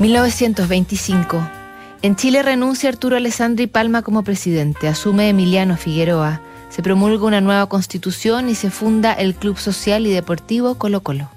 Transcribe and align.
1925. 0.00 1.46
En 2.00 2.16
Chile 2.16 2.42
renuncia 2.42 2.88
Arturo 2.88 3.16
Alessandri 3.16 3.66
Palma 3.66 4.00
como 4.00 4.24
presidente, 4.24 4.88
asume 4.88 5.28
Emiliano 5.28 5.76
Figueroa, 5.76 6.40
se 6.70 6.82
promulga 6.82 7.26
una 7.26 7.42
nueva 7.42 7.66
constitución 7.66 8.48
y 8.48 8.54
se 8.54 8.70
funda 8.70 9.12
el 9.12 9.34
Club 9.34 9.58
Social 9.58 10.06
y 10.06 10.10
Deportivo 10.10 10.76
Colo 10.76 11.02
Colo. 11.02 11.28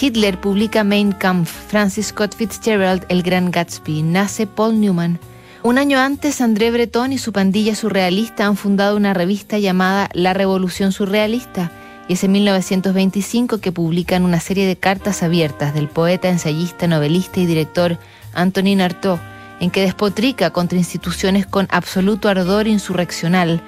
Hitler 0.00 0.40
publica 0.40 0.84
Mein 0.84 1.10
Kampf, 1.10 1.50
Francis 1.50 2.08
Scott 2.08 2.36
Fitzgerald, 2.36 3.04
El 3.08 3.24
Gran 3.24 3.50
Gatsby, 3.50 4.02
nace 4.02 4.46
Paul 4.46 4.80
Newman. 4.80 5.18
Un 5.64 5.76
año 5.76 5.98
antes, 5.98 6.40
André 6.40 6.70
Breton 6.70 7.12
y 7.12 7.18
su 7.18 7.32
pandilla 7.32 7.74
surrealista 7.74 8.46
han 8.46 8.56
fundado 8.56 8.96
una 8.96 9.14
revista 9.14 9.58
llamada 9.58 10.10
La 10.12 10.32
Revolución 10.32 10.92
Surrealista, 10.92 11.72
y 12.08 12.14
es 12.14 12.24
en 12.24 12.32
1925 12.32 13.58
que 13.58 13.72
publican 13.72 14.24
una 14.24 14.40
serie 14.40 14.66
de 14.66 14.76
cartas 14.76 15.22
abiertas 15.22 15.74
del 15.74 15.88
poeta, 15.88 16.28
ensayista, 16.28 16.86
novelista 16.86 17.40
y 17.40 17.46
director 17.46 17.98
Antonin 18.32 18.80
Artaud, 18.80 19.18
en 19.60 19.70
que 19.70 19.82
despotrica 19.82 20.50
contra 20.50 20.78
instituciones 20.78 21.46
con 21.46 21.66
absoluto 21.70 22.28
ardor 22.28 22.68
insurreccional. 22.68 23.60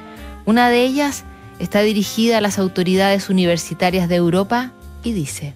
Una 0.45 0.69
de 0.69 0.85
ellas 0.85 1.25
está 1.59 1.81
dirigida 1.81 2.39
a 2.39 2.41
las 2.41 2.59
autoridades 2.59 3.31
universitarias 3.31 4.09
de 4.09 4.17
Europa 4.17 4.73
y 5.03 5.13
dice, 5.13 5.55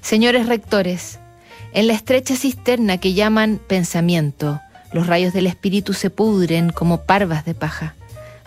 Señores 0.00 0.46
rectores, 0.46 1.18
en 1.72 1.86
la 1.86 1.94
estrecha 1.94 2.36
cisterna 2.36 2.98
que 2.98 3.14
llaman 3.14 3.60
pensamiento, 3.66 4.60
los 4.92 5.06
rayos 5.06 5.32
del 5.32 5.46
espíritu 5.46 5.92
se 5.92 6.10
pudren 6.10 6.70
como 6.70 7.02
parvas 7.02 7.44
de 7.44 7.54
paja. 7.54 7.94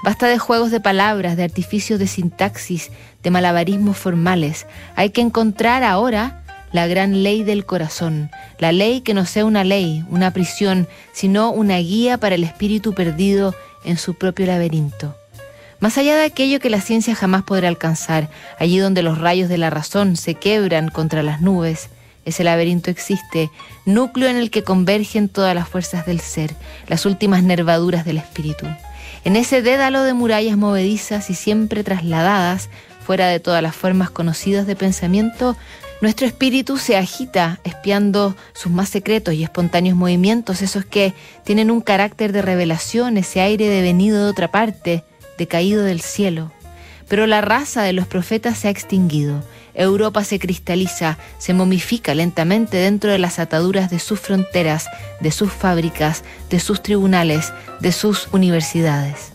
Basta 0.04 0.28
de 0.28 0.38
juegos 0.38 0.72
de 0.72 0.80
palabras, 0.80 1.38
de 1.38 1.44
artificios 1.44 2.00
de 2.00 2.08
sintaxis, 2.08 2.92
de 3.24 3.32
malabarismos 3.32 3.98
formales. 3.98 4.68
Hay 4.96 5.10
que 5.10 5.22
encontrar 5.22 5.84
ahora 5.84 6.44
la 6.72 6.88
gran 6.88 7.24
ley 7.24 7.44
del 7.44 7.66
corazón, 7.66 8.30
la 8.60 8.72
ley 8.72 9.02
que 9.02 9.14
no 9.14 9.26
sea 9.26 9.46
una 9.46 9.64
ley, 9.64 10.04
una 10.10 10.32
prisión, 10.32 10.88
sino 11.14 11.52
una 11.52 11.78
guía 11.78 12.18
para 12.18 12.36
el 12.36 12.44
espíritu 12.44 12.94
perdido 12.94 13.56
en 13.84 13.98
su 13.98 14.14
propio 14.14 14.46
laberinto. 14.46 15.16
Más 15.80 15.98
allá 15.98 16.16
de 16.16 16.26
aquello 16.26 16.60
que 16.60 16.70
la 16.70 16.82
ciencia 16.82 17.16
jamás 17.16 17.44
podrá 17.44 17.68
alcanzar, 17.68 18.30
allí 18.60 18.78
donde 18.80 19.04
los 19.04 19.18
rayos 19.18 19.50
de 19.50 19.58
la 19.58 19.70
razón 19.70 20.16
se 20.16 20.36
quebran 20.36 20.90
contra 20.90 21.24
las 21.24 21.42
nubes, 21.42 21.90
ese 22.26 22.44
laberinto 22.44 22.92
existe, 22.92 23.50
núcleo 23.86 24.28
en 24.28 24.36
el 24.36 24.52
que 24.52 24.64
convergen 24.64 25.30
todas 25.30 25.56
las 25.56 25.70
fuerzas 25.70 26.06
del 26.06 26.20
ser, 26.20 26.54
las 26.88 27.06
últimas 27.06 27.42
nervaduras 27.44 28.06
del 28.06 28.18
espíritu. 28.18 28.68
En 29.24 29.36
ese 29.36 29.62
dédalo 29.62 30.04
de 30.04 30.14
murallas 30.14 30.58
movedizas 30.58 31.30
y 31.30 31.34
siempre 31.34 31.84
trasladadas, 31.84 32.70
fuera 33.06 33.28
de 33.28 33.40
todas 33.40 33.64
las 33.64 33.76
formas 33.76 34.10
conocidas 34.10 34.68
de 34.68 34.76
pensamiento, 34.76 35.56
nuestro 36.02 36.28
espíritu 36.28 36.78
se 36.78 36.96
agita 36.96 37.60
espiando 37.64 38.36
sus 38.54 38.72
más 38.72 38.90
secretos 38.90 39.34
y 39.34 39.44
espontáneos 39.44 39.98
movimientos, 39.98 40.62
esos 40.62 40.86
que 40.86 41.14
tienen 41.44 41.72
un 41.72 41.82
carácter 41.82 42.34
de 42.34 42.44
revelación, 42.44 43.18
ese 43.18 43.42
aire 43.42 43.68
devenido 43.68 44.24
de 44.24 44.30
otra 44.30 44.52
parte, 44.52 45.04
decaído 45.38 45.84
del 45.84 46.02
cielo. 46.02 46.52
Pero 47.08 47.28
la 47.28 47.42
raza 47.42 47.84
de 47.84 47.94
los 47.94 48.08
profetas 48.08 48.58
se 48.58 48.68
ha 48.68 48.72
extinguido. 48.72 49.44
Europa 49.74 50.24
se 50.24 50.40
cristaliza, 50.40 51.18
se 51.38 51.54
momifica 51.54 52.16
lentamente 52.16 52.78
dentro 52.78 53.12
de 53.12 53.20
las 53.20 53.38
ataduras 53.40 53.90
de 53.90 54.00
sus 54.00 54.20
fronteras, 54.20 54.88
de 55.20 55.32
sus 55.32 55.52
fábricas, 55.54 56.24
de 56.50 56.60
sus 56.60 56.82
tribunales, 56.82 57.54
de 57.80 57.92
sus 57.92 58.28
universidades. 58.32 59.32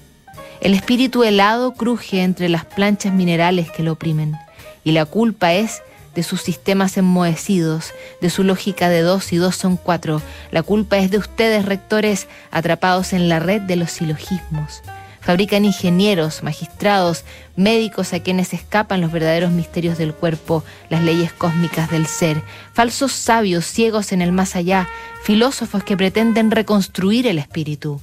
El 0.61 0.75
espíritu 0.75 1.25
helado 1.25 1.75
cruje 1.75 2.23
entre 2.23 2.49
las 2.49 2.65
planchas 2.65 3.13
minerales 3.13 3.71
que 3.71 3.83
lo 3.83 3.93
oprimen, 3.93 4.37
y 4.85 4.93
la 4.93 5.07
culpa 5.07 5.55
es 5.55 5.83
de 6.15 6.23
sus 6.23 6.43
sistemas 6.43 6.97
enmohecidos, 6.97 7.93
de 8.21 8.31
su 8.31 8.45
lógica 8.45 8.89
de 8.89 9.01
dos 9.01 9.33
y 9.33 9.37
dos 9.37 9.57
son 9.57 9.77
cuatro. 9.77 10.21
La 10.51 10.63
culpa 10.63 10.99
es 10.99 11.11
de 11.11 11.19
ustedes, 11.19 11.65
rectores, 11.65 12.29
atrapados 12.51 13.13
en 13.13 13.29
la 13.29 13.39
red 13.39 13.63
de 13.63 13.77
los 13.77 13.91
silogismos. 13.91 14.83
Fabrican 15.23 15.65
ingenieros, 15.65 16.43
magistrados, 16.43 17.25
médicos 17.55 18.13
a 18.13 18.21
quienes 18.21 18.53
escapan 18.53 19.01
los 19.01 19.13
verdaderos 19.13 19.53
misterios 19.53 19.97
del 19.97 20.13
cuerpo, 20.13 20.65
las 20.91 21.03
leyes 21.03 21.33
cósmicas 21.33 21.91
del 21.91 22.07
ser, 22.07 22.43
falsos 22.73 23.13
sabios 23.13 23.65
ciegos 23.65 24.11
en 24.11 24.21
el 24.21 24.33
más 24.33 24.57
allá, 24.57 24.89
filósofos 25.23 25.85
que 25.85 25.97
pretenden 25.97 26.51
reconstruir 26.51 27.29
el 27.29 27.39
espíritu. 27.39 28.01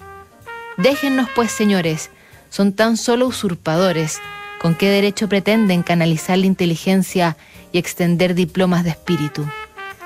Déjennos 0.77 1.27
pues, 1.35 1.51
señores, 1.51 2.09
son 2.49 2.71
tan 2.71 2.95
solo 2.95 3.27
usurpadores, 3.27 4.21
¿con 4.61 4.73
qué 4.73 4.89
derecho 4.89 5.27
pretenden 5.27 5.83
canalizar 5.83 6.37
la 6.37 6.45
inteligencia 6.45 7.35
y 7.73 7.79
extender 7.79 8.33
diplomas 8.33 8.85
de 8.85 8.91
espíritu? 8.91 9.45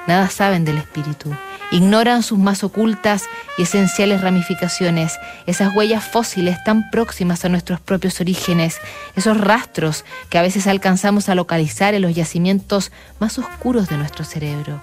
Nada 0.07 0.29
saben 0.29 0.66
del 0.66 0.79
espíritu 0.79 1.31
Ignoran 1.73 2.22
sus 2.22 2.38
más 2.38 2.63
ocultas 2.63 3.23
y 3.57 3.63
esenciales 3.63 4.22
ramificaciones, 4.22 5.17
esas 5.47 5.75
huellas 5.75 6.06
fósiles 6.06 6.63
tan 6.63 6.91
próximas 6.91 7.44
a 7.45 7.50
nuestros 7.50 7.79
propios 7.81 8.22
orígenes, 8.22 8.78
esos 9.16 9.41
rastros 9.41 10.06
que 10.29 10.38
a 10.38 10.44
veces 10.44 10.67
alcanzamos 10.67 11.29
a 11.29 11.35
localizar 11.35 11.95
en 11.95 12.03
los 12.03 12.13
yacimientos 12.13 12.91
más 13.19 13.39
oscuros 13.39 13.89
de 13.89 13.97
nuestro 13.97 14.23
cerebro. 14.23 14.79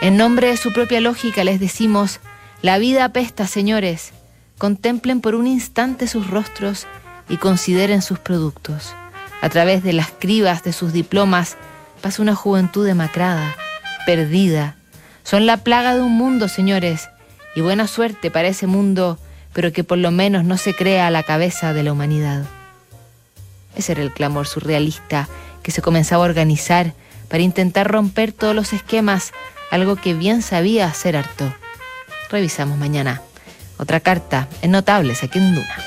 En 0.00 0.16
nombre 0.16 0.48
de 0.48 0.56
su 0.56 0.72
propia 0.72 1.00
lógica 1.00 1.44
les 1.44 1.60
decimos, 1.60 2.18
la 2.62 2.78
vida 2.78 3.04
apesta, 3.04 3.46
señores. 3.46 4.12
Contemplen 4.58 5.20
por 5.20 5.36
un 5.36 5.46
instante 5.46 6.08
sus 6.08 6.26
rostros 6.26 6.88
y 7.28 7.36
consideren 7.36 8.02
sus 8.02 8.18
productos. 8.18 8.92
A 9.40 9.50
través 9.50 9.84
de 9.84 9.92
las 9.92 10.08
cribas 10.10 10.64
de 10.64 10.72
sus 10.72 10.92
diplomas 10.92 11.56
pasa 12.02 12.22
una 12.22 12.34
juventud 12.34 12.84
demacrada, 12.84 13.54
perdida, 14.04 14.77
son 15.28 15.44
la 15.44 15.58
plaga 15.58 15.94
de 15.94 16.00
un 16.00 16.12
mundo, 16.12 16.48
señores, 16.48 17.10
y 17.54 17.60
buena 17.60 17.86
suerte 17.86 18.30
para 18.30 18.48
ese 18.48 18.66
mundo, 18.66 19.18
pero 19.52 19.74
que 19.74 19.84
por 19.84 19.98
lo 19.98 20.10
menos 20.10 20.42
no 20.44 20.56
se 20.56 20.74
crea 20.74 21.06
a 21.06 21.10
la 21.10 21.22
cabeza 21.22 21.74
de 21.74 21.82
la 21.82 21.92
humanidad. 21.92 22.46
Ese 23.76 23.92
era 23.92 24.00
el 24.00 24.14
clamor 24.14 24.46
surrealista 24.46 25.28
que 25.62 25.70
se 25.70 25.82
comenzaba 25.82 26.24
a 26.24 26.28
organizar 26.30 26.94
para 27.28 27.42
intentar 27.42 27.92
romper 27.92 28.32
todos 28.32 28.54
los 28.54 28.72
esquemas, 28.72 29.32
algo 29.70 29.96
que 29.96 30.14
bien 30.14 30.40
sabía 30.40 30.86
hacer 30.86 31.14
harto. 31.14 31.52
Revisamos 32.30 32.78
mañana. 32.78 33.20
Otra 33.76 34.00
carta 34.00 34.48
en 34.62 34.70
Notables 34.70 35.22
aquí 35.22 35.38
en 35.38 35.54
Duna. 35.54 35.78